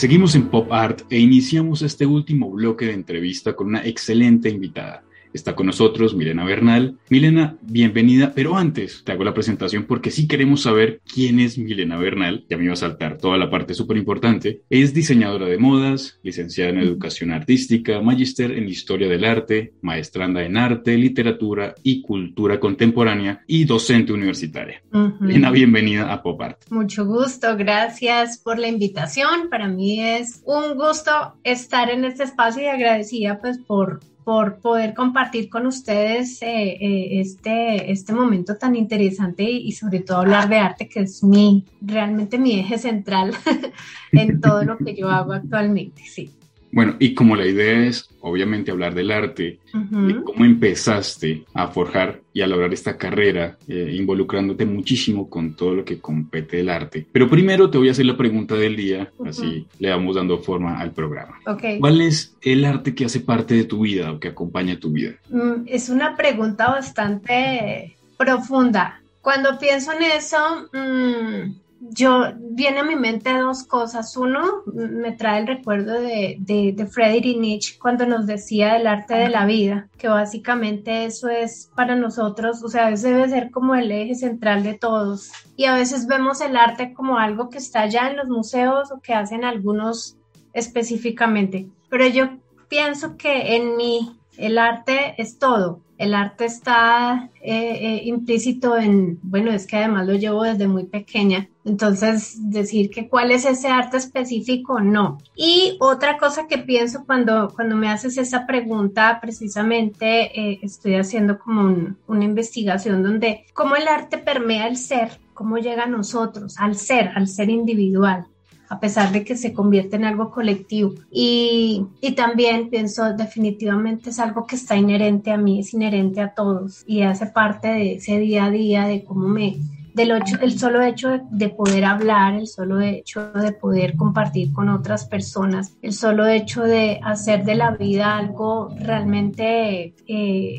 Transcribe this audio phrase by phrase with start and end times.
[0.00, 5.04] Seguimos en Pop Art e iniciamos este último bloque de entrevista con una excelente invitada.
[5.32, 6.98] Está con nosotros Milena Bernal.
[7.08, 11.98] Milena, bienvenida, pero antes te hago la presentación porque sí queremos saber quién es Milena
[11.98, 12.44] Bernal.
[12.48, 14.62] Ya me iba a saltar toda la parte súper importante.
[14.70, 20.56] Es diseñadora de modas, licenciada en educación artística, magíster en historia del arte, maestranda en
[20.56, 24.82] arte, literatura y cultura contemporánea y docente universitaria.
[25.20, 26.62] Milena, bienvenida a Pop Art.
[26.70, 29.48] Mucho gusto, gracias por la invitación.
[29.48, 31.12] Para mí es un gusto
[31.44, 34.00] estar en este espacio y agradecida pues por
[34.30, 40.18] por poder compartir con ustedes eh, eh, este, este momento tan interesante y, sobre todo
[40.18, 43.32] hablar de arte, que es mi, realmente mi eje central
[44.12, 46.30] en todo lo que yo hago actualmente, sí.
[46.72, 52.20] Bueno, y como la idea es obviamente hablar del arte, de cómo empezaste a forjar
[52.32, 57.06] y a lograr esta carrera, eh, involucrándote muchísimo con todo lo que compete el arte.
[57.10, 60.78] Pero primero te voy a hacer la pregunta del día, así le vamos dando forma
[60.78, 61.38] al programa.
[61.80, 65.14] ¿Cuál es el arte que hace parte de tu vida o que acompaña tu vida?
[65.30, 69.00] Mm, es una pregunta bastante profunda.
[69.22, 70.38] Cuando pienso en eso,
[70.72, 74.16] mmm, yo viene a mi mente dos cosas.
[74.16, 79.28] Uno, me trae el recuerdo de, de, Friedrich Nietzsche cuando nos decía del arte de
[79.30, 83.90] la vida, que básicamente eso es para nosotros, o sea, eso debe ser como el
[83.90, 85.32] eje central de todos.
[85.56, 89.00] Y a veces vemos el arte como algo que está ya en los museos o
[89.00, 90.16] que hacen algunos
[90.52, 91.68] específicamente.
[91.88, 92.38] Pero yo
[92.68, 99.18] pienso que en mí el arte es todo el arte está eh, eh, implícito en,
[99.22, 103.68] bueno, es que además lo llevo desde muy pequeña, entonces decir que cuál es ese
[103.68, 105.18] arte específico, no.
[105.36, 111.38] Y otra cosa que pienso cuando, cuando me haces esa pregunta, precisamente eh, estoy haciendo
[111.38, 116.76] como una investigación donde cómo el arte permea el ser, cómo llega a nosotros, al
[116.76, 118.26] ser, al ser individual
[118.70, 120.94] a pesar de que se convierte en algo colectivo.
[121.10, 126.34] Y, y, también pienso definitivamente es algo que está inherente a mí, es inherente a
[126.34, 129.56] todos y hace parte de ese día a día, de cómo me...
[129.92, 135.04] Del el solo hecho de, poder hablar, el solo hecho de poder compartir con otras
[135.04, 140.58] personas, el solo hecho de hacer de la vida algo realmente eh,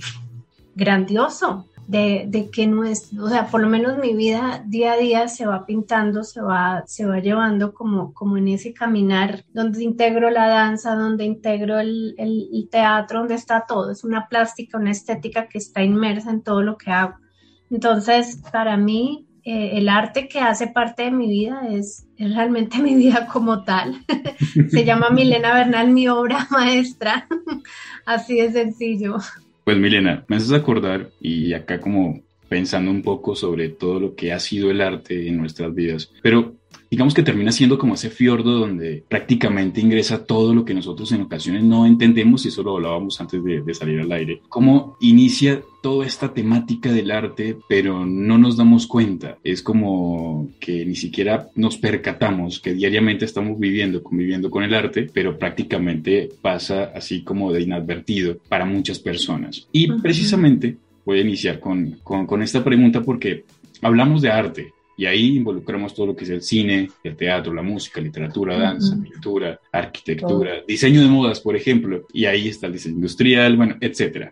[0.76, 5.28] grandioso, de, que no es, o sea, por lo menos mi vida día a día
[5.28, 10.30] se va pintando, se va, se va llevando como, como en ese caminar donde integro
[10.30, 15.50] la danza, donde integro el, el, teatro, donde está todo, es una plástica, una estética
[15.50, 17.16] que está inmersa en todo lo que hago.
[17.70, 22.82] Entonces, para mí, eh, el arte que hace parte de mi vida es, es realmente
[22.82, 24.06] mi vida como tal.
[24.70, 27.28] se llama Milena Bernal, mi obra maestra,
[28.06, 29.18] así de sencillo.
[29.64, 34.34] Pues Milena, me haces acordar y acá como pensando un poco sobre todo lo que
[34.34, 36.56] ha sido el arte en nuestras vidas, pero
[36.92, 41.22] digamos que termina siendo como ese fiordo donde prácticamente ingresa todo lo que nosotros en
[41.22, 44.42] ocasiones no entendemos y eso lo hablábamos antes de, salir al aire.
[44.50, 49.38] ¿Cómo inicia toda esta temática del arte, pero no nos damos cuenta?
[49.42, 55.10] Es como que ni siquiera nos percatamos que diariamente estamos viviendo, conviviendo con el arte,
[55.14, 59.70] pero prácticamente pasa así como de inadvertido para muchas personas.
[59.72, 60.76] Y precisamente
[61.06, 63.46] voy a iniciar con, con, con esta pregunta porque
[63.82, 67.64] hablamos de arte, y ahí involucramos todo lo que es el cine, el teatro, la
[67.64, 72.06] música, literatura, danza, pintura, arquitectura, diseño de modas, por ejemplo.
[72.14, 74.32] Y ahí está el diseño industrial, bueno, etcétera.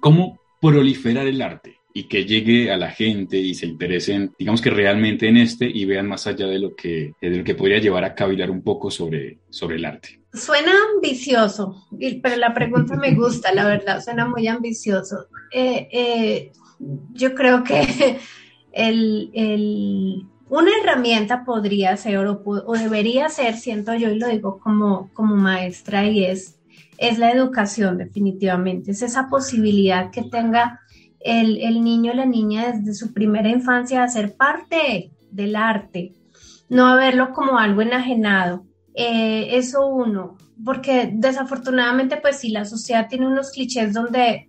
[0.00, 1.76] ¿Cómo proliferar el arte?
[1.94, 5.84] y que llegue a la gente y se interesen, digamos que realmente en este y
[5.84, 8.90] vean más allá de lo que, de lo que podría llevar a cavilar un poco
[8.90, 10.20] sobre, sobre el arte.
[10.32, 11.88] Suena ambicioso,
[12.22, 15.26] pero la pregunta me gusta, la verdad, suena muy ambicioso.
[15.50, 16.52] Eh, eh,
[17.14, 18.18] yo creo que
[18.72, 25.36] el, una herramienta podría ser o, debería ser, siento yo y lo digo como, como
[25.36, 26.58] maestra, y es,
[26.96, 30.80] es la educación definitivamente, es esa posibilidad que tenga
[31.20, 36.12] el, el niño o la niña desde su primera infancia de ser parte del arte,
[36.68, 38.64] no a verlo como algo enajenado.
[38.94, 44.47] Eh, eso uno, porque desafortunadamente pues si la sociedad tiene unos clichés donde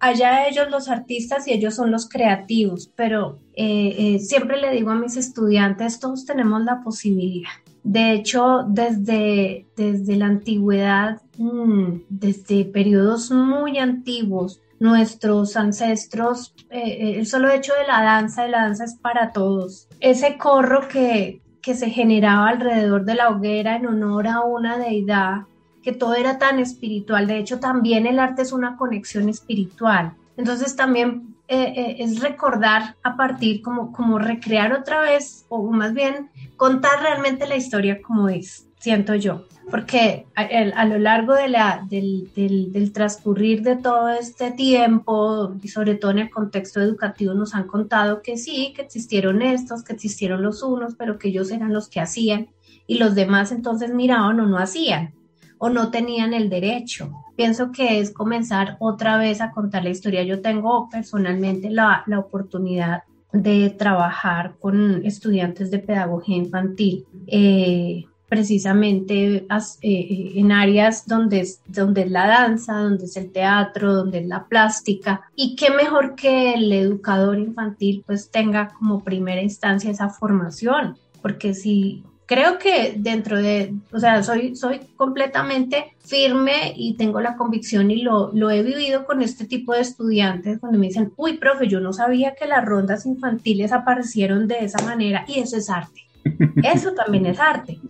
[0.00, 4.90] allá ellos los artistas y ellos son los creativos, pero eh, eh, siempre le digo
[4.90, 7.50] a mis estudiantes, todos tenemos la posibilidad.
[7.82, 17.26] De hecho, desde, desde la antigüedad, mm, desde periodos muy antiguos, nuestros ancestros, eh, el
[17.26, 19.88] solo hecho de la danza, de la danza es para todos.
[20.00, 25.42] Ese corro que, que se generaba alrededor de la hoguera en honor a una deidad,
[25.82, 27.26] que todo era tan espiritual.
[27.26, 30.14] De hecho, también el arte es una conexión espiritual.
[30.36, 35.92] Entonces también eh, eh, es recordar a partir, como, como recrear otra vez, o más
[35.92, 39.46] bien contar realmente la historia como es, siento yo.
[39.70, 45.68] Porque a, lo largo de la, del, del, del, transcurrir de todo este tiempo, y
[45.68, 49.92] sobre todo en el contexto educativo, nos han contado que sí, que existieron estos, que
[49.92, 52.48] existieron los unos, pero que ellos eran los que hacían
[52.88, 55.14] y los demás entonces miraban o no hacían
[55.60, 57.12] o no tenían el derecho.
[57.36, 60.24] Pienso que es comenzar otra vez a contar la historia.
[60.24, 63.02] Yo tengo personalmente la, la oportunidad
[63.32, 67.04] de trabajar con estudiantes de pedagogía infantil.
[67.26, 69.46] Eh, precisamente
[69.82, 74.26] eh, en áreas donde es, donde es la danza, donde es el teatro, donde es
[74.26, 75.22] la plástica.
[75.34, 81.54] Y qué mejor que el educador infantil pues tenga como primera instancia esa formación, porque
[81.54, 87.90] si creo que dentro de, o sea, soy, soy completamente firme y tengo la convicción
[87.90, 91.66] y lo, lo he vivido con este tipo de estudiantes cuando me dicen, uy, profe,
[91.66, 96.02] yo no sabía que las rondas infantiles aparecieron de esa manera y eso es arte.
[96.62, 97.80] Eso también es arte.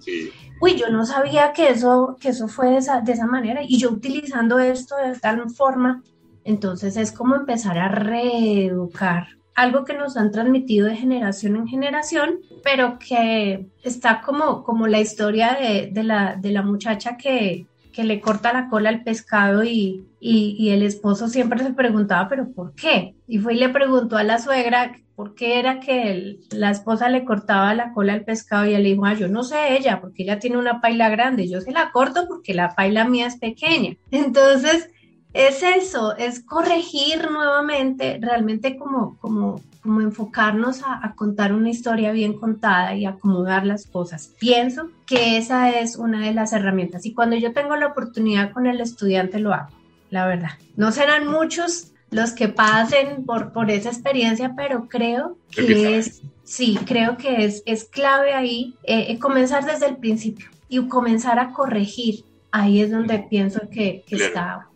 [0.63, 3.77] Uy, yo no sabía que eso, que eso fue de esa, de esa manera y
[3.77, 6.03] yo utilizando esto de tal forma,
[6.45, 12.41] entonces es como empezar a reeducar algo que nos han transmitido de generación en generación,
[12.63, 18.05] pero que está como, como la historia de, de, la, de la muchacha que, que
[18.05, 22.75] le corta la cola al pescado y, y, el esposo siempre se preguntaba, pero ¿por
[22.75, 23.15] qué?
[23.27, 27.25] Y fue y le preguntó a la suegra por qué era que la esposa le
[27.25, 30.39] cortaba la cola al pescado y él dijo, ah, yo no sé ella, porque ella
[30.39, 33.97] tiene una paila grande, yo se la corto porque la paila mía es pequeña.
[34.11, 34.89] Entonces,
[35.33, 42.39] es eso, es corregir nuevamente, realmente como, como, como enfocarnos a, contar una historia bien
[42.39, 44.33] contada y acomodar las cosas.
[44.39, 48.67] Pienso que esa es una de las herramientas y cuando yo tengo la oportunidad con
[48.67, 49.71] el estudiante lo hago,
[50.11, 50.51] la verdad.
[50.77, 56.77] No serán muchos los que pasen por, por esa experiencia, pero creo que es, sí,
[56.87, 61.53] creo que es, es clave ahí eh, eh, comenzar desde el principio y comenzar a
[61.53, 62.25] corregir.
[62.53, 64.67] Ahí es donde pienso que, que está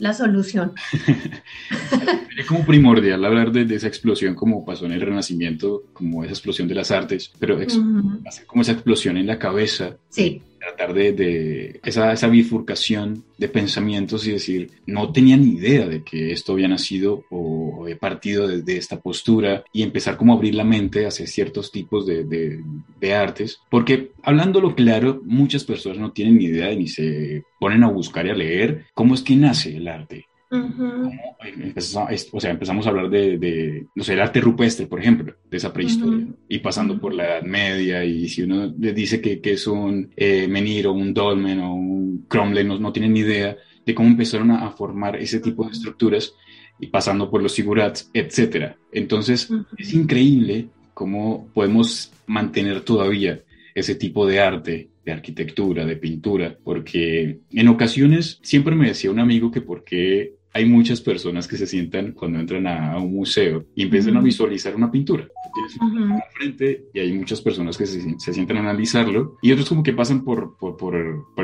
[0.00, 0.72] la solución.
[2.36, 6.66] es como primordial hablar de, esa explosión como pasó en el Renacimiento, como esa explosión
[6.66, 7.58] de las artes, pero
[8.26, 9.96] hacer como esa explosión en la cabeza.
[10.08, 16.04] Sí tratar de, esa, esa, bifurcación de pensamientos y decir, no tenía ni idea de
[16.04, 20.54] que esto había nacido o, he partido desde esta postura y empezar como a abrir
[20.54, 22.62] la mente hacia ciertos tipos de, de,
[23.00, 27.90] de artes, porque hablándolo claro, muchas personas no tienen ni idea ni se ponen a
[27.90, 33.08] buscar y a leer cómo es que nace el arte o sea, empezamos a hablar
[33.08, 37.24] de, no sé, el arte rupestre, por ejemplo, de esa prehistoria, y pasando por la
[37.24, 41.14] Edad Media, y si uno le dice que, que es un eh, menhir o un
[41.14, 43.56] dolmen o un cromlech, no, no tienen ni idea
[43.86, 46.34] de cómo empezaron a, formar ese tipo de estructuras,
[46.80, 48.76] y pasando por los sigurats, etcétera.
[48.90, 53.40] Entonces, es increíble cómo podemos mantener todavía
[53.74, 59.18] ese tipo de arte, de arquitectura, de pintura, porque en ocasiones siempre me decía un
[59.18, 63.66] amigo que por qué hay muchas personas que se sientan cuando entran a, un museo
[63.74, 65.28] y empiezan a visualizar una pintura.
[65.54, 69.92] Tienes frente y hay muchas personas que se, sientan a analizarlo y otros como que
[69.92, 70.94] pasan por, por, por,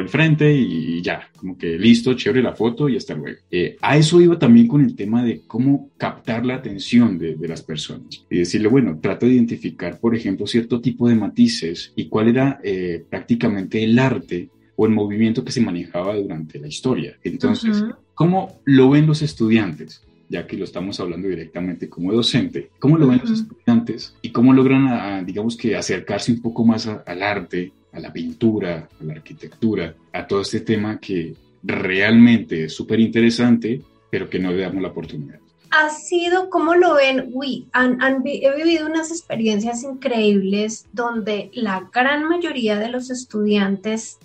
[0.00, 3.38] el frente y, ya, como que listo, chévere la foto y hasta luego.
[3.50, 7.48] Eh, a eso iba también con el tema de cómo captar la atención de, de,
[7.48, 12.08] las personas y decirle, bueno, trata de identificar, por ejemplo, cierto tipo de matices y
[12.08, 17.16] cuál era eh, prácticamente el arte o el movimiento que se manejaba durante la historia.
[17.24, 20.02] Entonces, ¿cómo lo ven los estudiantes?
[20.28, 24.52] Ya que lo estamos hablando directamente como docente, ¿cómo lo ven los estudiantes y cómo
[24.52, 29.94] logran, digamos que, acercarse un poco más al arte, a la pintura, a la arquitectura,
[30.12, 33.80] a todo este tema que realmente es súper interesante,
[34.10, 35.40] pero que no le damos la oportunidad?
[35.70, 37.30] ha sido, ¿cómo lo ven?
[37.32, 44.18] Uy, han, he vivido unas experiencias increíbles donde la gran mayoría de los estudiantes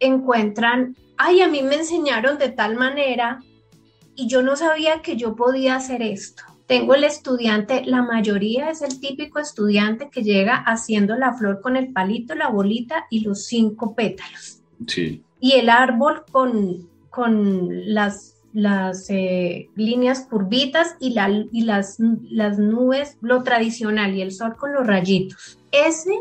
[0.00, 3.40] encuentran, ay, a mí me enseñaron de tal manera
[4.14, 6.42] y yo no sabía que yo podía hacer esto.
[6.66, 11.76] Tengo el estudiante, la mayoría es el típico estudiante que llega haciendo la flor con
[11.76, 14.60] el palito, la bolita y los cinco pétalos.
[14.86, 15.22] Sí.
[15.40, 21.98] Y el árbol con, con las las eh, líneas curvitas y, la, y las,
[22.30, 25.58] las nubes, lo tradicional y el sol con los rayitos.
[25.70, 26.12] Ese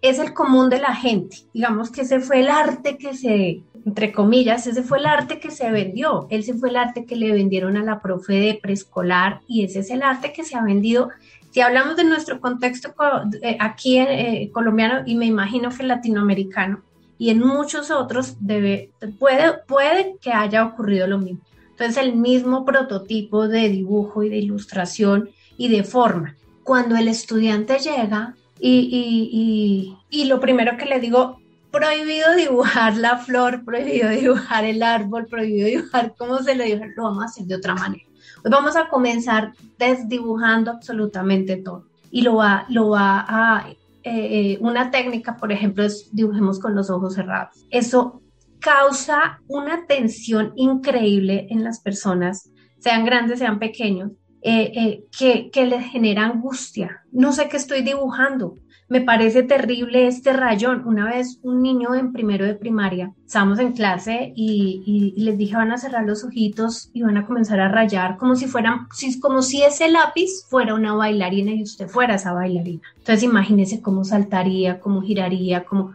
[0.00, 1.38] es el común de la gente.
[1.52, 5.50] Digamos que ese fue el arte que se, entre comillas, ese fue el arte que
[5.50, 6.26] se vendió.
[6.30, 9.90] Ese fue el arte que le vendieron a la profe de preescolar y ese es
[9.90, 11.10] el arte que se ha vendido.
[11.50, 12.94] Si hablamos de nuestro contexto
[13.42, 16.82] eh, aquí eh, colombiano y me imagino que latinoamericano
[17.18, 21.40] y en muchos otros debe, puede, puede que haya ocurrido lo mismo.
[21.70, 26.36] Entonces el mismo prototipo de dibujo y de ilustración y de forma.
[26.62, 33.18] Cuando el estudiante llega, y, y, y, lo primero que le digo, prohibido dibujar la
[33.18, 37.46] flor, prohibido dibujar el árbol, prohibido dibujar cómo se lo dibuja, lo vamos a hacer
[37.46, 38.04] de otra manera.
[38.44, 41.86] Hoy vamos a comenzar desdibujando absolutamente todo.
[42.10, 43.74] Y lo va, lo va a, eh,
[44.04, 47.54] eh, una técnica, por ejemplo, es dibujemos con los ojos cerrados.
[47.70, 48.22] Eso
[48.60, 55.66] causa una tensión increíble en las personas, sean grandes, sean pequeños, eh, eh, que, que
[55.66, 57.02] les genera angustia.
[57.12, 58.56] No sé qué estoy dibujando.
[58.90, 60.86] Me parece terrible este rayón.
[60.86, 65.72] Una vez un niño en primero de primaria, estábamos en clase y, les dije van
[65.72, 68.88] a cerrar los ojitos y van a comenzar a rayar como si fueran,
[69.20, 72.80] como si ese lápiz fuera una bailarina y usted fuera esa bailarina.
[72.96, 75.92] Entonces imagínese cómo saltaría, cómo giraría, cómo...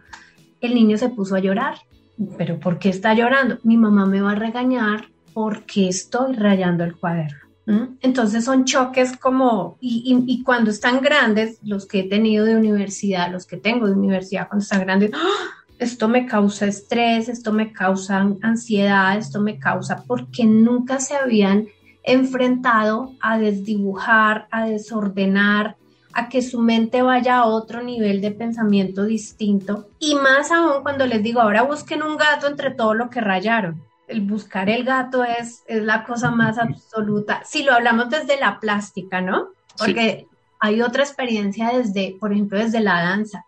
[0.62, 1.78] El niño se puso a llorar.
[2.38, 3.58] ¿Pero por qué está llorando?
[3.64, 7.40] Mi mamá me va a regañar porque estoy rayando el cuaderno.
[7.66, 13.46] Entonces son choques como, y, cuando están grandes, los que he tenido de universidad, los
[13.46, 15.64] que tengo de universidad, cuando están grandes, ¡ah!
[15.80, 21.68] esto me causa estrés, esto me causa ansiedad, esto me causa, porque nunca se habían
[22.04, 25.78] enfrentado a desdibujar, a desordenar,
[26.14, 29.88] a que su mente vaya a otro nivel de pensamiento distinto.
[30.00, 33.82] Y más aún cuando les digo, ahora busquen un gato entre todo lo que rayaron
[34.14, 37.42] el buscar el gato es, es la cosa más absoluta.
[37.44, 39.50] Si lo hablamos desde la plástica, ¿no?
[39.78, 40.28] Porque
[40.60, 43.46] hay otra experiencia desde, por ejemplo, desde la danza.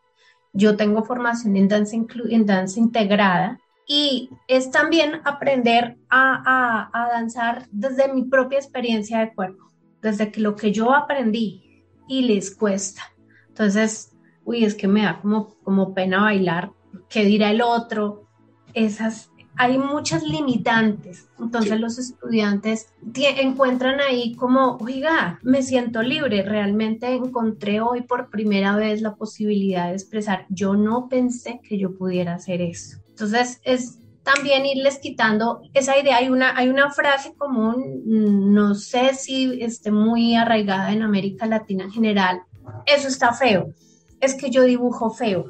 [0.54, 1.96] Yo tengo formación en danza,
[2.30, 9.20] en danza integrada y es también aprender a, a, a, danzar desde mi propia experiencia
[9.20, 13.04] de cuerpo, desde que lo que yo aprendí y les cuesta.
[13.50, 16.72] Entonces, uy, es que me da como, como pena bailar,
[17.10, 18.28] ¿qué dirá el otro?
[18.74, 21.28] Esas, hay muchas limitantes.
[21.40, 28.76] Entonces los estudiantes encuentran ahí como, oiga, me siento libre, realmente encontré hoy por primera
[28.76, 32.98] vez la posibilidad de expresar, yo no pensé que yo pudiera hacer eso.
[33.10, 36.18] Entonces es también irles quitando esa idea.
[36.18, 41.86] Hay una, hay una frase común, no sé si esté muy arraigada en América Latina
[41.86, 42.42] en general,
[42.86, 43.74] eso está feo,
[44.20, 45.46] es que yo dibujo feo,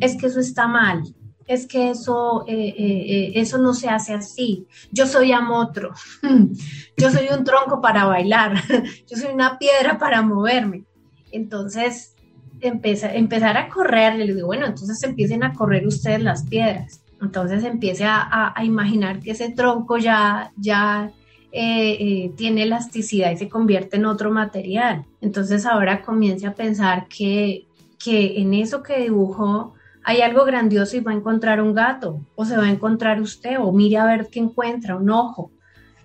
[0.00, 1.02] es que eso está mal,
[1.46, 4.66] es que eso, eh, eh, eh, eso no se hace así.
[4.90, 5.92] Yo soy amotro,
[6.96, 8.62] yo soy un tronco para bailar,
[9.06, 10.84] yo soy una piedra para moverme.
[11.30, 12.14] Entonces,
[12.60, 17.02] empezar a correr, le digo, bueno, entonces empiecen a correr ustedes las piedras.
[17.20, 21.12] Entonces empiece a, imaginar que ese tronco ya, ya
[21.50, 25.04] tiene elasticidad y se convierte en otro material.
[25.20, 27.66] Entonces ahora comience a pensar que,
[28.02, 29.75] que en eso que dibujó,
[30.08, 33.58] hay algo grandioso y va a encontrar un gato, o se va a encontrar usted,
[33.58, 35.50] o mire a ver qué encuentra, un ojo.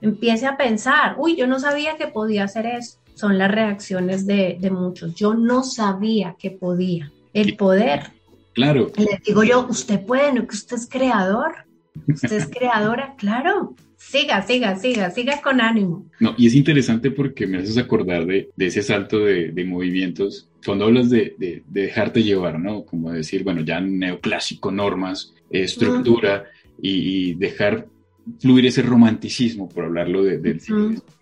[0.01, 2.97] Empiece a pensar, uy, yo no sabía que podía hacer eso.
[3.13, 5.13] Son las reacciones de, muchos.
[5.13, 7.11] Yo no sabía que podía.
[7.31, 8.09] El poder.
[8.53, 8.91] Claro.
[8.97, 11.53] Le digo yo, usted puede, no que usted es creador.
[12.07, 13.75] Usted es creadora, claro.
[13.97, 16.07] Siga, siga, siga, siga con ánimo.
[16.19, 21.09] No, y es interesante porque me haces acordar de, ese salto de, movimientos, cuando hablas
[21.09, 22.83] de, dejarte llevar, ¿no?
[22.83, 26.45] Como decir, bueno, ya neoclásico, normas, estructura,
[26.81, 27.87] y, dejar
[28.39, 30.59] fluir ese romanticismo, por hablarlo de,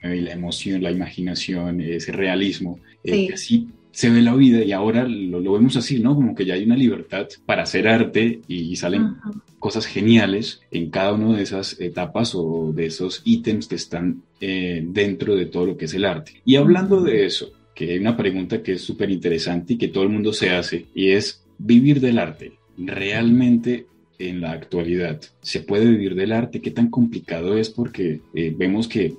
[0.01, 3.67] la emoción, la imaginación, ese realismo, eh, que así
[3.99, 6.15] se ve la vida y ahora lo, vemos así, ¿no?
[6.15, 9.17] Como que ya hay una libertad para hacer arte y, salen
[9.59, 14.81] cosas geniales en cada una de esas etapas o de esos ítems que están eh,
[14.87, 16.41] dentro de todo lo que es el arte.
[16.45, 20.05] Y hablando de eso, que hay una pregunta que es súper interesante y que todo
[20.05, 22.53] el mundo se hace y es vivir del arte.
[22.77, 23.85] ¿Realmente
[24.17, 26.61] en la actualidad se puede vivir del arte?
[26.61, 27.69] ¿Qué tan complicado es?
[27.69, 29.15] Porque eh, vemos que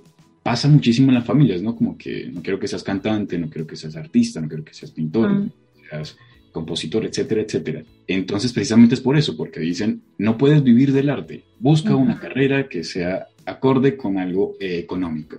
[0.51, 1.77] pasa muchísimo en las familias, ¿no?
[1.77, 4.75] Como que no quiero que seas cantante, no quiero que seas artista, no quiero que
[4.75, 6.17] seas pintor, no que seas
[6.51, 7.85] compositor, etcétera, etcétera.
[8.09, 12.69] Entonces, precisamente es por eso, porque dicen, no puedes vivir del arte, busca una carrera
[12.69, 15.37] que sea acorde con algo eh, económico.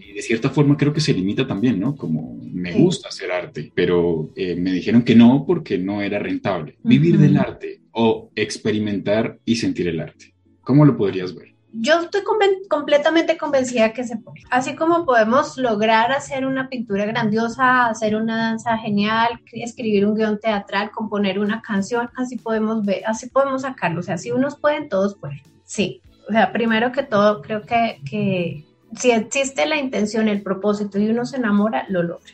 [0.00, 1.94] Y de cierta forma creo que se limita también, ¿no?
[1.94, 6.78] Como me gusta hacer arte, pero eh, me dijeron que no porque no era rentable.
[6.82, 10.32] Vivir del arte o experimentar y sentir el arte.
[10.62, 11.49] ¿Cómo lo podrías ver?
[11.72, 12.22] Yo estoy
[12.68, 14.42] completamente convencida que se puede.
[14.50, 20.40] Así como podemos lograr hacer una pintura grandiosa, hacer una danza genial, escribir un guion
[20.40, 24.00] teatral, componer una canción, así podemos ver, así podemos sacarlo.
[24.00, 25.40] O sea, si unos pueden, todos pueden.
[25.64, 26.02] Sí.
[26.28, 28.64] O sea, primero que todo, creo que, que
[28.96, 32.32] si existe la intención, el propósito y uno se enamora, lo logra.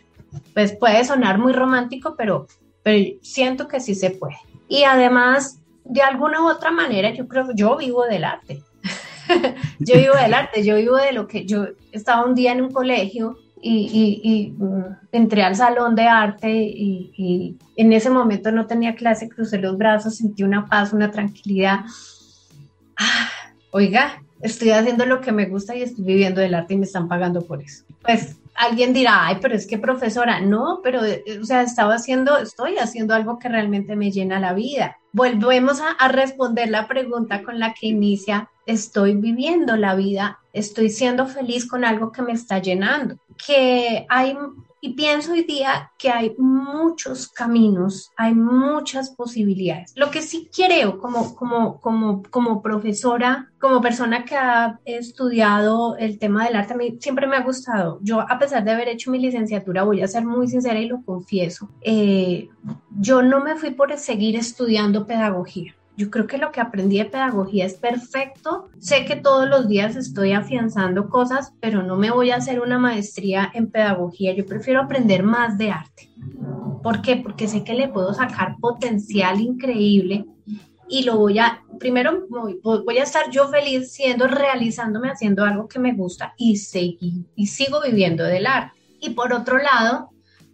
[0.55, 2.47] Pues puede sonar muy romántico, pero,
[2.83, 4.37] pero siento que sí se puede.
[4.69, 8.63] Y además, de alguna u otra manera, yo creo yo vivo del arte.
[9.79, 12.73] yo vivo del arte, yo vivo de lo que yo estaba un día en un
[12.73, 19.29] colegio y, mm, entré al salón de arte y, en ese momento no tenía clase,
[19.29, 21.81] crucé los brazos, sentí una paz, una tranquilidad.
[22.97, 23.29] Ah,
[23.71, 27.09] oiga, estoy haciendo lo que me gusta y estoy viviendo del arte y me están
[27.09, 27.85] pagando por eso.
[28.03, 32.39] Pues alguien dirá, ay, pero es que profesora, no, pero, eh, o sea, estaba haciendo,
[32.39, 34.97] estoy haciendo algo que realmente me llena la vida.
[35.13, 40.91] Volvemos a, a responder la pregunta con la que inicia, estoy viviendo la vida, estoy
[40.91, 44.37] siendo feliz con algo que me está llenando, que hay
[44.87, 49.93] y pienso hoy día que hay muchos caminos, hay muchas posibilidades.
[49.97, 56.19] Lo que sí creo como, como, como, como profesora, como persona que ha estudiado el
[56.19, 57.99] tema del arte, mí siempre me ha gustado.
[58.03, 61.03] Yo, a pesar de haber hecho mi licenciatura, voy a ser muy sincera y lo
[61.03, 62.49] confieso, eh,
[63.01, 65.75] yo no me fui por seguir estudiando pedagogía.
[65.97, 68.69] Yo creo que lo que aprendí de pedagogía es perfecto.
[68.79, 72.79] Sé que todos los días estoy afianzando cosas, pero no me voy a hacer una
[72.79, 74.35] maestría en pedagogía.
[74.35, 76.11] Yo prefiero aprender más de arte.
[76.83, 77.17] ¿Por qué?
[77.17, 80.27] Porque sé que le puedo sacar potencial increíble
[80.89, 85.79] y lo voy a, primero voy, a estar yo feliz siendo, realizándome, haciendo algo que
[85.79, 88.79] me gusta y, seguir, y sigo viviendo del arte.
[89.01, 90.11] Y por otro lado,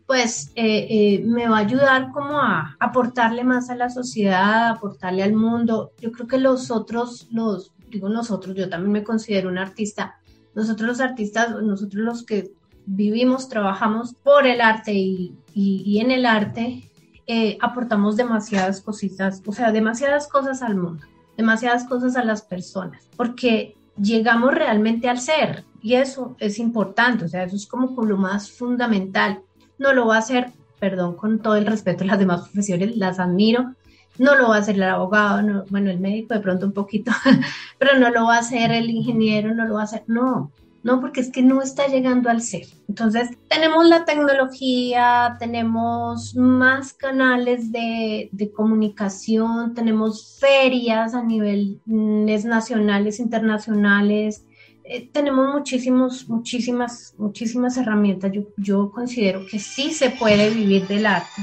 [0.06, 5.23] pues eh, eh, me va a ayudar como a aportarle más a la sociedad, aportarle
[5.23, 5.92] al mundo.
[6.00, 10.16] Yo creo que los otros, los, digo nosotros, yo también me considero un artista,
[10.54, 12.52] nosotros los artistas, nosotros los que
[12.85, 16.90] vivimos, trabajamos por el arte y, en el arte,
[17.27, 21.05] eh, aportamos demasiadas cositas, o sea, demasiadas cosas al mundo,
[21.37, 27.29] demasiadas cosas a las personas, porque llegamos realmente al ser y eso es importante, o
[27.29, 29.42] sea, eso es como lo más fundamental
[29.83, 33.18] no lo va a hacer, perdón, con todo el respeto a las demás profesiones, las
[33.18, 33.75] admiro,
[34.18, 37.12] no lo va a hacer el abogado, bueno, el médico de pronto un poquito,
[37.79, 40.51] pero no lo va a hacer el ingeniero, no lo va a hacer, no,
[40.83, 42.66] no, porque es que no está llegando al ser.
[42.88, 53.21] Entonces, tenemos la tecnología, tenemos más canales de, de comunicación, tenemos ferias a niveles nacionales,
[53.21, 54.45] internacionales,
[54.92, 58.31] eh, tenemos muchísimos, muchísimas, muchísimas herramientas.
[58.33, 61.42] Yo, yo considero que sí se puede vivir del arte.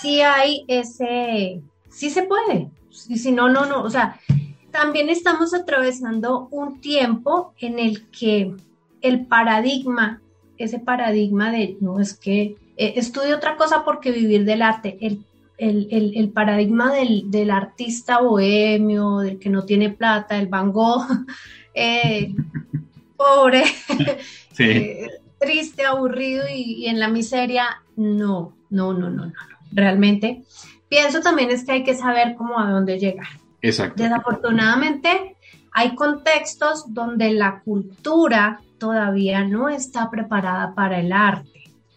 [0.00, 2.70] Sí hay ese, sí se puede.
[3.08, 3.82] Y si no, no, no.
[3.82, 4.18] O sea,
[4.70, 8.54] también estamos atravesando un tiempo en el que
[9.00, 10.20] el paradigma,
[10.56, 13.00] ese paradigma de no es que eh,
[13.36, 15.24] otra cosa porque vivir del arte, el,
[15.58, 20.72] el, el, el paradigma del, del, artista bohemio, del que no tiene plata, el Van
[20.72, 21.06] Gogh,
[21.74, 22.34] eh,
[23.16, 23.64] pobre,
[24.58, 25.08] eh,
[25.38, 29.32] triste, aburrido y, en la miseria, no, no, no, no, no,
[29.72, 30.42] realmente.
[30.88, 33.28] Pienso también es que hay que saber cómo a dónde llegar.
[33.62, 34.02] Exacto.
[34.02, 35.36] Desafortunadamente,
[35.72, 41.52] hay contextos donde la cultura todavía no está preparada para el arte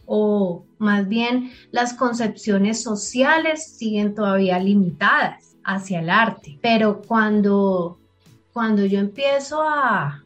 [0.06, 6.60] o más bien las concepciones sociales siguen todavía limitadas hacia el arte.
[6.62, 8.00] Pero cuando
[8.56, 10.22] cuando yo empiezo a,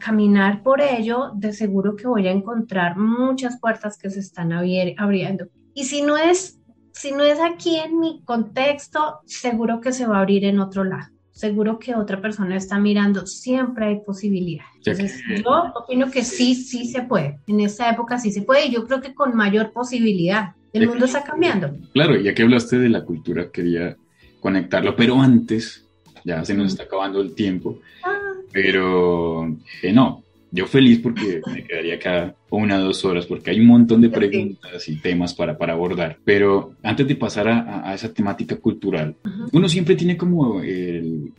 [0.00, 5.46] caminar por ello, de seguro que voy a encontrar muchas puertas que se están abriendo.
[5.74, 6.58] Y si no es,
[6.92, 10.84] si no es aquí en mi contexto, seguro que se va a abrir en otro
[10.84, 11.12] lado.
[11.32, 14.70] Seguro que otra persona está mirando, siempre hay posibilidades.
[14.76, 17.38] Entonces, yo opino que sí, sí se puede.
[17.46, 20.54] En esta época sí se puede y yo creo que con mayor posibilidad.
[20.72, 21.76] El mundo está cambiando.
[21.92, 23.98] Claro, ya que hablaste de la cultura, quería
[24.40, 25.85] conectarlo, pero antes
[26.26, 28.32] ya se nos está acabando el tiempo, ah.
[28.52, 33.60] pero eh, no, yo feliz porque me quedaría acá una o dos horas porque hay
[33.60, 36.18] un montón de preguntas y temas para, para abordar.
[36.24, 39.14] Pero antes de pasar a, esa temática cultural,
[39.52, 40.62] uno siempre tiene como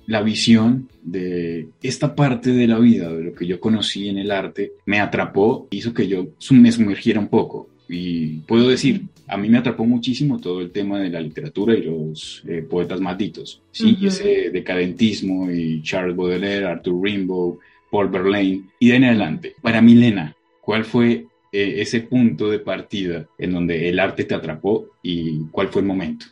[0.05, 4.31] la visión de esta parte de la vida, de lo que yo conocí en el
[4.31, 7.69] arte, me atrapó, hizo que yo me sumergiera un poco.
[7.89, 11.83] Y puedo decir, a mí me atrapó muchísimo todo el tema de la literatura y
[11.83, 13.97] los eh, poetas malditos, ¿sí?
[14.01, 17.57] ese decadentismo y Charles Baudelaire, Arthur Rimbaud,
[17.91, 19.55] Paul Verlaine y de en adelante.
[19.61, 24.87] Para Milena, ¿cuál fue eh, ese punto de partida en donde el arte te atrapó
[25.01, 26.25] y cuál fue el momento?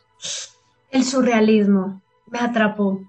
[0.92, 3.02] El surrealismo me atrapó.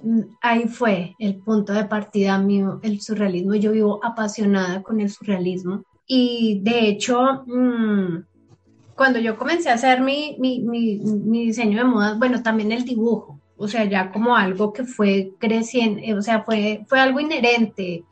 [0.00, 3.54] mm, ahí fue el punto de partida mío, el surrealismo.
[3.54, 8.33] Yo vivo apasionada con el surrealismo y de hecho, mm,
[8.94, 13.40] cuando yo comencé a hacer mi, mi, mi, diseño de modas, bueno, también el dibujo,
[13.56, 18.04] o sea, ya como algo que fue creciendo, o sea, fue, fue algo inherente.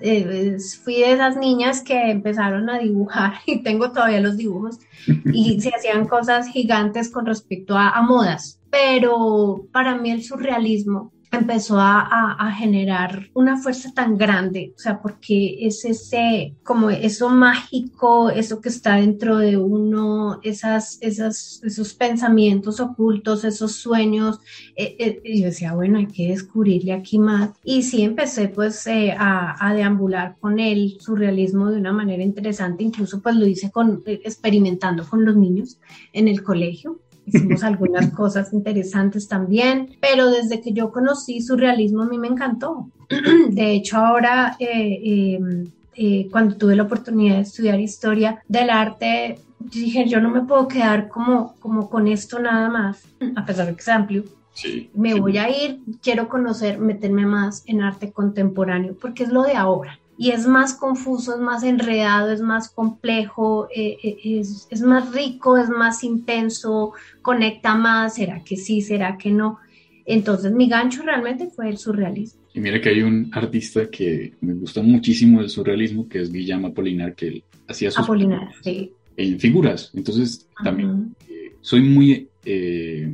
[0.00, 4.78] Eh, fui de esas niñas que empezaron a dibujar y tengo todavía los dibujos
[5.26, 11.78] y se hacían cosas gigantes con respecto a modas, pero para mí el surrealismo empezó
[11.78, 18.60] a, generar una fuerza tan grande, o sea, porque es ese, como eso mágico, eso
[18.60, 24.40] que está dentro de uno, esas, esas, esos pensamientos ocultos, esos sueños,
[24.76, 27.50] eh, eh, y yo decía, bueno, hay que descubrirle aquí más.
[27.64, 32.84] Y sí empecé pues eh, a, a, deambular con el surrealismo de una manera interesante,
[32.84, 35.78] incluso pues lo hice con, experimentando con los niños
[36.12, 42.02] en el colegio hicimos algunas cosas interesantes también, pero desde que yo conocí su realismo
[42.02, 42.88] a mí me encantó.
[43.50, 49.40] De hecho, ahora eh, eh, eh, cuando tuve la oportunidad de estudiar historia del arte,
[49.58, 53.02] dije, yo no me puedo quedar como, como con esto nada más,
[53.34, 54.24] a pesar de que es amplio.
[54.52, 59.42] Sí, me voy a ir, quiero conocer, meterme más en arte contemporáneo, porque es lo
[59.42, 64.66] de ahora y es más confuso, es más enredado, es más complejo, eh, eh, es,
[64.70, 69.58] es, más rico, es más intenso, conecta más, será que sí, será que no.
[70.06, 72.40] Entonces mi gancho realmente fue el surrealismo.
[72.54, 76.68] Y mira que hay un artista que me gusta muchísimo del surrealismo, que es Guillermo
[76.68, 78.92] Apolinar, que él hacía sus Apolinar, sí.
[79.16, 79.90] en figuras.
[79.94, 82.28] Entonces también eh, soy muy,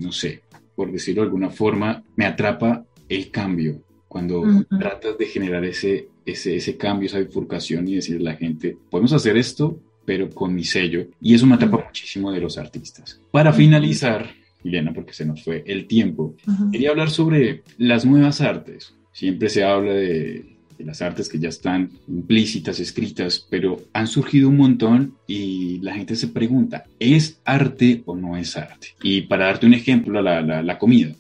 [0.01, 0.43] no sé,
[0.77, 3.83] por decirlo de alguna forma, me atrapa el cambio.
[4.13, 8.77] Cuando tratas de generar ese ese, ese cambio, esa bifurcación y decirle a la gente,
[8.91, 11.07] podemos hacer esto, pero con mi sello.
[11.21, 13.21] Y eso me atrapa muchísimo de los artistas.
[13.31, 14.31] Para finalizar,
[14.65, 16.35] Elena, porque se nos fue el tiempo,
[16.71, 18.95] quería hablar sobre las nuevas artes.
[19.13, 20.49] Siempre se habla de,
[20.79, 26.17] las artes que ya están implícitas, escritas, pero han surgido un montón y la gente
[26.17, 28.89] se pregunta, ¿es arte o no es arte?
[29.01, 31.15] Y para darte un ejemplo, la, la, comida,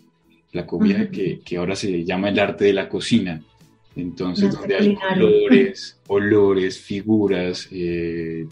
[0.52, 3.42] la comida que, que, ahora se llama el arte de la cocina,
[3.96, 8.46] entonces, donde hay colores, olores, figuras, eh,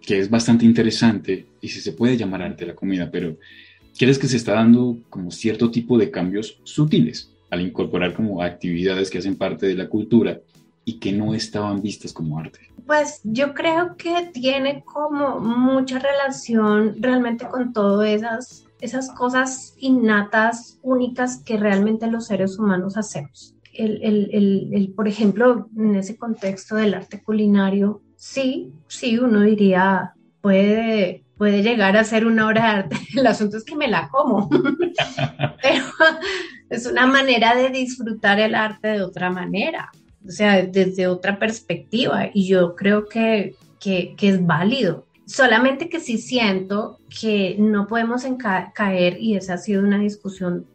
[0.00, 3.36] que es bastante interesante y si se puede llamar arte la comida, pero
[3.96, 9.10] ¿quieres que se está dando como cierto tipo de cambios sutiles al incorporar como actividades
[9.10, 10.40] que hacen parte de la cultura
[10.84, 12.60] y que no estaban vistas como arte?
[12.86, 20.78] Pues yo creo que tiene como mucha relación realmente con todas esas, esas cosas innatas,
[20.82, 26.76] únicas que realmente los seres humanos hacemos el, el, el, por ejemplo, en ese contexto
[26.76, 32.68] del arte culinario, sí, sí, uno diría, puede, puede llegar a ser una obra de
[32.68, 32.96] arte.
[33.16, 34.48] El asunto es que me la como.
[35.62, 35.84] Pero
[36.70, 39.90] es una manera de disfrutar el arte de otra manera,
[40.26, 42.28] o sea, desde otra perspectiva.
[42.32, 45.03] Y yo creo que, que, que es válido.
[45.26, 48.24] Solamente que sí siento que no podemos
[48.74, 50.66] caer, y esa ha sido una discusión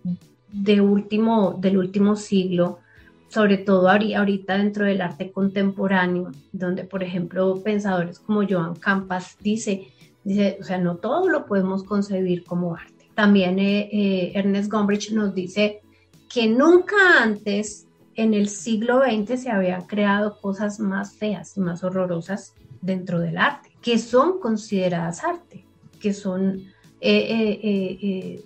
[0.52, 2.80] de último, del último siglo,
[3.28, 9.88] sobre todo ahorita dentro del arte contemporáneo, donde por ejemplo pensadores como Joan Campas dice,
[10.24, 13.10] dice, o sea, no todo lo podemos concebir como arte.
[13.14, 15.82] También eh, eh, Ernest Gombrich nos dice
[16.28, 21.84] que nunca antes en el siglo XX se habían creado cosas más feas y más
[21.84, 25.66] horrorosas dentro del arte, que son consideradas arte,
[26.00, 26.66] que son,
[27.02, 28.44] eh,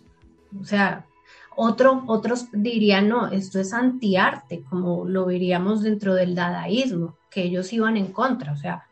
[0.60, 1.06] o sea,
[1.56, 7.98] otros dirían, no, esto es antiarte, como lo veríamos dentro del dadaísmo, que ellos iban
[7.98, 8.54] en contra.
[8.54, 8.86] O sea,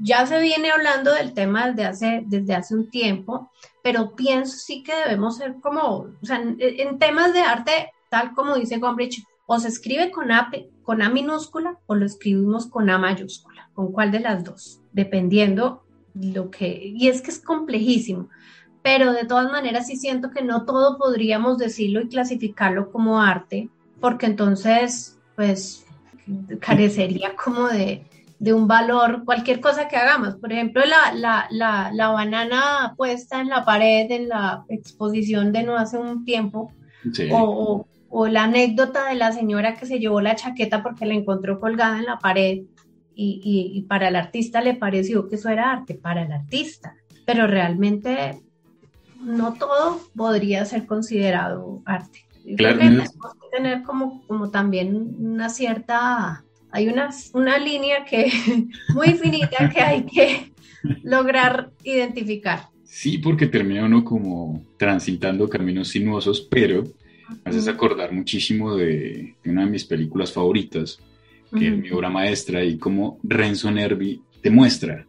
[0.00, 3.50] ya se viene hablando del tema desde hace, desde hace un tiempo,
[3.82, 8.56] pero pienso sí que debemos ser como, o sea, en, temas de arte, tal como
[8.56, 10.50] dice Gombrich, o se escribe con A,
[10.82, 15.84] con A minúscula o lo escribimos con A mayúscula, con cuál de las dos, dependiendo
[16.14, 18.28] lo que, y es que es complejísimo
[18.84, 23.70] pero de todas maneras sí siento que no todo podríamos decirlo y clasificarlo como arte,
[23.98, 25.86] porque entonces, pues,
[26.60, 28.04] carecería como de,
[28.52, 30.34] un valor, cualquier cosa que hagamos.
[30.34, 36.26] Por ejemplo, la, banana puesta en la pared en la exposición de no hace un
[36.26, 36.70] tiempo,
[37.30, 37.86] o,
[38.28, 42.04] la anécdota de la señora que se llevó la chaqueta porque la encontró colgada en
[42.04, 42.64] la pared
[43.14, 47.46] y, y para el artista le pareció que eso era arte, para el artista, pero
[47.46, 48.40] realmente
[49.24, 52.20] no todo podría ser considerado arte.
[52.56, 58.30] claro, tenemos que tener como, como también una cierta, hay una, una línea que
[58.94, 60.52] muy finita que hay que
[61.02, 62.68] lograr identificar.
[62.84, 66.84] Sí, porque termina uno como transitando caminos sinuosos, pero
[67.44, 71.00] Me haces acordar muchísimo de, una de mis películas favoritas,
[71.50, 75.06] que es mi obra maestra, y cómo Renzo Nervi demuestra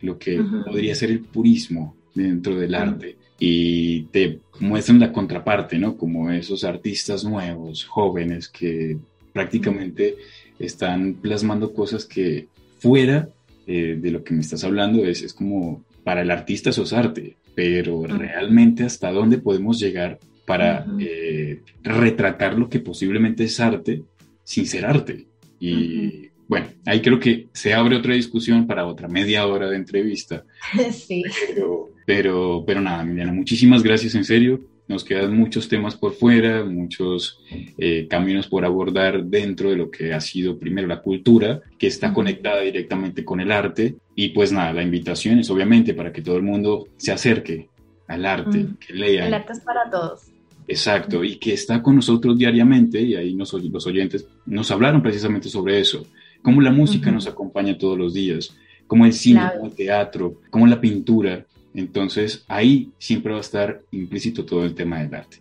[0.00, 5.96] lo que podría ser el purismo dentro del arte y te muestran la contraparte, ¿no?
[5.96, 8.98] Como esos artistas nuevos, jóvenes, que
[9.32, 10.16] prácticamente
[10.58, 12.48] están plasmando cosas que
[12.78, 13.28] fuera
[13.66, 16.92] eh, de lo que me estás hablando es, es como para el artista eso es
[16.92, 24.02] arte, pero realmente hasta dónde podemos llegar para eh, retratar lo que posiblemente es arte
[24.42, 25.26] sin ser arte.
[25.60, 30.44] Y bueno, ahí creo que se abre otra discusión para otra media hora de entrevista.
[30.92, 31.22] Sí.
[31.46, 34.60] Pero, pero, pero nada, Emiliana, muchísimas gracias en serio.
[34.88, 37.42] Nos quedan muchos temas por fuera, muchos
[37.76, 42.14] eh, caminos por abordar dentro de lo que ha sido primero la cultura, que está
[42.14, 43.96] conectada directamente con el arte.
[44.14, 47.68] Y pues nada, la invitación es obviamente para que todo el mundo se acerque
[48.06, 49.26] al arte, que lea.
[49.26, 50.30] El arte es para todos.
[50.68, 55.80] Exacto, y que está con nosotros diariamente, y ahí los oyentes nos hablaron precisamente sobre
[55.80, 56.06] eso,
[56.42, 58.54] cómo la música nos acompaña todos los días,
[58.86, 63.80] cómo el cine, cómo el teatro, cómo la pintura, entonces ahí siempre va a estar
[63.92, 65.38] implícito todo el tema del arte.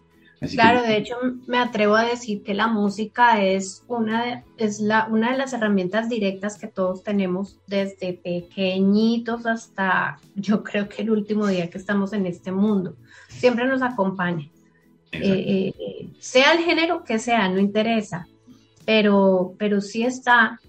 [0.53, 5.07] claro, de hecho me atrevo a decir que la música es una de, es la,
[5.11, 11.11] una de las herramientas directas que todos tenemos desde pequeñitos hasta yo creo que el
[11.11, 12.95] último día que estamos en este mundo.
[13.27, 14.49] Siempre nos acompaña.
[15.11, 18.27] Eh, eh, sea el género que sea, no interesa,
[18.85, 20.59] pero, pero sí está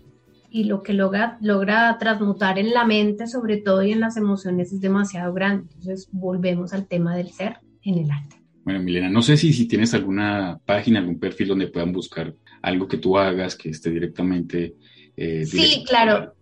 [0.50, 4.72] y lo que logra, logra transmutar en la mente, sobre todo y en las emociones,
[4.72, 5.68] es demasiado grande.
[5.74, 8.36] Entonces, volvemos al tema del ser en el arte.
[8.64, 12.88] Bueno, Milena, no sé si, si tienes alguna página, algún perfil donde puedan buscar algo
[12.88, 14.74] que tú hagas, que esté directamente.
[15.16, 16.34] Eh, sí, claro.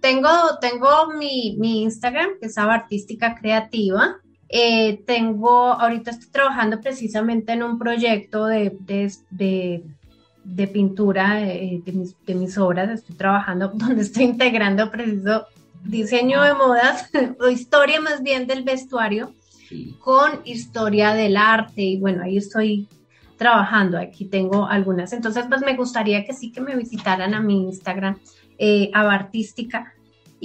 [0.00, 4.16] Tengo, tengo mi, mi Instagram, que es Artística Creativa.
[4.48, 8.76] Eh, tengo, ahorita estoy trabajando precisamente en un proyecto de,
[9.30, 9.82] de
[10.44, 15.46] de pintura eh, de, mis, obras, estoy trabajando donde estoy integrando preciso
[15.84, 19.32] diseño de modas o historia más bien del vestuario
[19.98, 21.82] con historia del arte.
[21.82, 22.86] Y bueno, ahí estoy
[23.36, 25.12] trabajando, aquí tengo algunas.
[25.12, 28.18] Entonces, pues me gustaría que sí que me visitaran a mi Instagram,
[28.58, 29.92] eh, Abartística,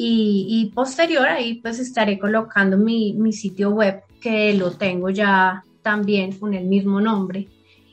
[0.01, 5.65] y, y, posterior ahí pues estaré colocando mi, mi sitio web que lo tengo ya
[5.81, 7.49] también con el mismo nombre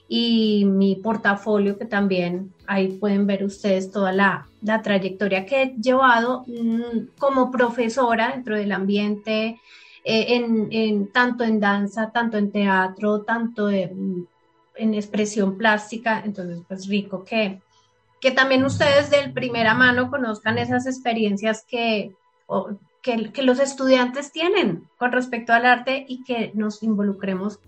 [0.09, 5.75] y mi portafolio, que también ahí pueden ver ustedes toda la, la trayectoria que he
[5.81, 9.61] llevado mm, como profesora dentro del ambiente,
[10.05, 10.27] eh,
[10.71, 14.29] en, tanto en danza, tanto en teatro, tanto en,
[14.77, 16.23] en expresión plástica.
[16.25, 17.61] Entonces, pues rico que,
[18.21, 22.13] que también ustedes de primera mano conozcan esas experiencias que,
[23.03, 27.61] que, los estudiantes tienen con respecto al arte y que nos involucremos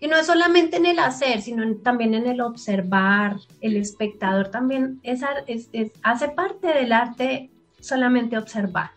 [0.00, 5.00] y no es solamente en el hacer, sino también en el observar, el espectador también
[5.02, 5.22] es,
[6.02, 7.48] hace parte del arte
[7.80, 8.90] solamente observar,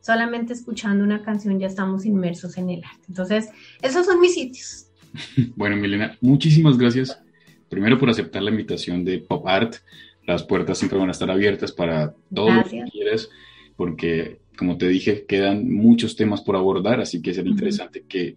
[0.00, 3.04] solamente escuchando una canción ya estamos inmersos en el arte.
[3.08, 3.48] Entonces,
[3.82, 4.86] esos son mis sitios.
[5.56, 7.20] Bueno, Milena, muchísimas gracias.
[7.68, 9.76] Primero por aceptar la invitación de Pop Art.
[10.26, 13.28] Las puertas siempre van a estar abiertas para todo lo que quieras,
[13.76, 18.36] porque como te dije, quedan muchos temas por abordar, así que sería interesante que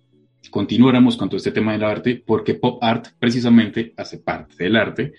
[0.50, 5.14] continuáramos con todo este tema del arte, porque pop art precisamente hace parte del arte.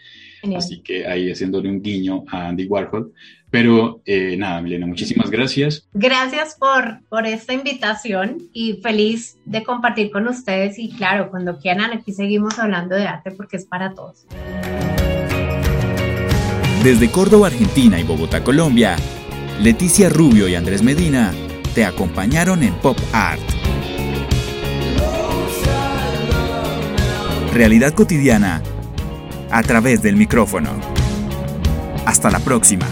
[0.57, 3.12] Así que ahí haciéndole un guiño a Andy Warhol.
[3.50, 5.88] Pero eh, nada, Milena, muchísimas gracias.
[5.94, 10.78] Gracias por, por esta invitación y feliz de compartir con ustedes.
[10.78, 14.26] Y claro, cuando quieran, aquí seguimos hablando de arte porque es para todos.
[16.83, 18.97] Desde Córdoba, Argentina y Bogotá, Colombia,
[19.61, 21.33] Leticia Rubio y Andrés Medina
[21.75, 23.41] te acompañaron en Pop Art.
[27.53, 28.62] Realidad cotidiana
[29.51, 30.71] a través del micrófono.
[32.07, 32.87] Hasta la próxima.